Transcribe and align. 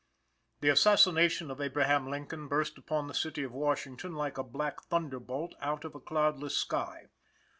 The 0.61 0.69
assassination 0.69 1.51
of 1.51 1.61
Abraham 1.61 2.09
Lincoln 2.09 2.47
burst 2.47 2.75
upon 2.79 3.07
the 3.07 3.13
City 3.13 3.43
of 3.43 3.51
Washington 3.53 4.15
like 4.15 4.39
a 4.39 4.43
black 4.43 4.81
thunder 4.85 5.19
bolt 5.19 5.53
out 5.61 5.85
of 5.85 5.93
a 5.93 5.99
cloudless 5.99 6.57
sky. 6.57 7.09